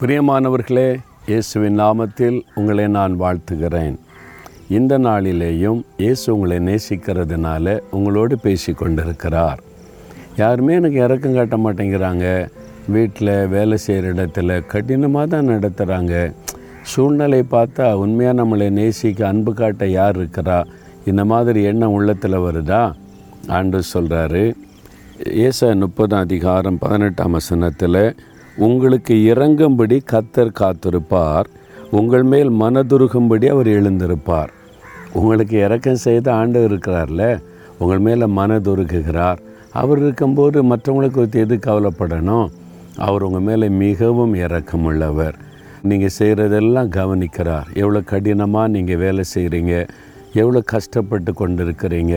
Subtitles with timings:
[0.00, 3.94] பிரியமானவர்களே இயேசுவின் நாமத்தில் உங்களை நான் வாழ்த்துகிறேன்.
[4.68, 9.60] இந்த நாளிலேயும் இயேசு உங்களை நேசிக்கிறதுனால உங்களோடு பேசி கொண்டிருக்கிறார்.
[10.36, 12.48] யாருமே எனக்கு இறக்கம் காட்ட மாட்டேங்கிறாங்க.
[12.88, 16.32] வீட்டில் வேலை செய்கிற இடத்துல கடினமாக தான் நடத்துகிறாங்க
[16.82, 20.64] சூழ்நிலை பார்த்தா உண்மையாக நம்மளை நேசிக்க அன்பு காட்ட யார் இருக்கிறா?
[21.04, 22.94] இந்த மாதிரி எண்ணம் உள்ளத்தில் வருதா?
[23.46, 24.54] ஆண்டு சொல்கிறாரு
[25.24, 28.16] ஏச முப்பதாம் அதிகாரம் பதினெட்டாம் வசனத்தில்
[28.66, 31.48] உங்களுக்கு இறங்கும்படி கத்தர் காத்திருப்பார்.
[31.90, 34.52] உங்கள் மேல் மனதுருகும்படி அவர் எழுந்திருப்பார்.
[35.12, 37.24] உங்களுக்கு இறக்கம் செய்த ஆண்டவர் இருக்கிறார்ல
[37.78, 39.40] உங்கள் மேலே மனதுருகுகிறார்.
[39.80, 42.48] அவர் இருக்கும்போது மற்றவங்களுக்கு குறித்து எது கவலைப்படணும்.
[43.06, 45.36] அவர் உங்கள் மேலே மிகவும் இறக்கமுள்ளவர்
[45.90, 47.66] நீங்கள் செய்கிறதெல்லாம் கவனிக்கிறார்.
[47.82, 49.74] எவ்வளோ கடினமாக நீங்கள் வேலை செய்கிறீங்க
[50.32, 52.14] எவ்வளோ கஷ்டப்பட்டு கொண்டு இருக்கிறீங்க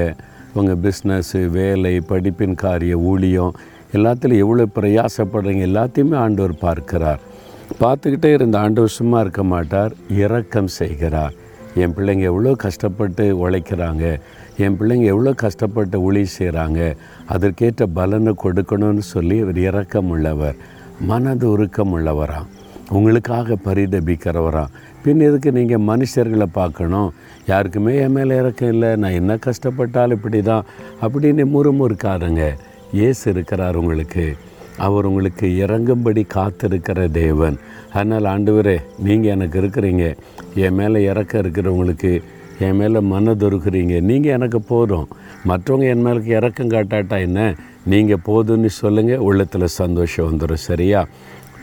[0.54, 3.56] உங்கள் பிஸ்னஸ்ஸு வேலை படிப்பின் காரிய ஊழியம்
[3.96, 5.64] எல்லாத்துலையும் எவ்வளோ பிரயாசப்படுறீங்க?
[5.70, 7.22] எல்லாத்தையுமே ஆண்டவர் பார்க்கிறார்.
[7.81, 11.34] பார்த்துக்கிட்டே இருந்த ஆண்டவர் சும்மா இருக்க மாட்டார் இரக்கம் செய்கிறார்.
[11.81, 14.06] என் பிள்ளைங்க எவ்வளோ கஷ்டப்பட்டு உழைக்கிறாங்க
[14.66, 16.80] என் பிள்ளைங்க எவ்வளோ கஷ்டப்பட்டு ஒளி செய்கிறாங்க
[17.34, 20.58] அதற்கேற்ற பலனை கொடுக்கணும்னு சொல்லி இவர் இரக்கம் உள்ளவர்
[21.09, 22.47] மனது உருக்கம் உள்ளவராம்.
[22.97, 24.73] உங்களுக்காக பரிதபிக்கிறவராம்.
[25.03, 27.09] பின் எதுக்கு நீங்கள் மனுஷர்களை பார்க்கணும்?
[27.52, 30.66] யாருக்குமே என் மேலே இறக்கம் இல்லை நான் என்ன கஷ்டப்பட்டாலும் இப்படி தான்
[31.06, 32.45] அப்படின்னு முறுமுறுக்காருங்க
[32.92, 34.36] இயேசு இருக்கிறார் உங்களுக்கு.
[34.78, 37.58] அவர் உங்களுக்கு இறங்கும்படி காத்திருக்கிற தேவன்.
[37.94, 40.18] அதனால் ஆண்டவரே நீங்கள் எனக்கு இருக்கிறீங்க.
[40.56, 42.22] என் மேலே இறக்க இருக்கிறவங்களுக்கு
[42.60, 45.08] என் மேலே மனதொருக்குறீங்க நீங்கள் எனக்கு போதும்.
[45.48, 47.56] மற்றவங்க என் மேலுக்கு இறக்கம் காட்டாட்டா என்ன?
[47.86, 51.08] நீங்கள் போதும்னு சொல்லுங்கள் உள்ளத்தில் சந்தோஷம் வந்துடும் சரியா?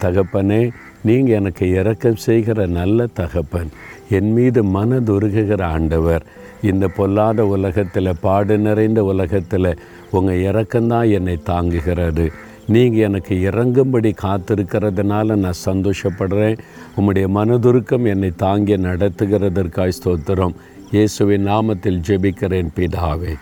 [0.01, 0.71] தகப்பனே
[1.03, 3.69] நீங்கள் எனக்கு இறக்கம் செய்கிற நல்ல தகப்பன்.
[4.17, 6.25] என் மீது மனதுருகுகிற ஆண்டவர்
[6.71, 9.71] இந்த பொல்லாத உலகத்தில் பாடு நிறைந்த உலகத்தில்
[10.11, 12.27] உங்கள் இறக்கம்தான் என்னை தாங்குகிறது.
[12.75, 16.59] நீங்கள் எனக்கு இறங்கும்படி காத்திருக்கிறதுனால நான் சந்தோஷப்படுறேன்.
[16.97, 20.55] உம்முடைய மனதுருக்கம் என்னை தாங்கி நடத்துகிறதற்காய் ஸ்தோத்திரம்.
[20.91, 23.35] இயேசுவின் நாமத்தில் ஜெபிக்கிறேன் பிதாவே.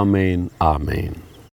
[0.00, 1.16] ஆமேன் ஆமேன்.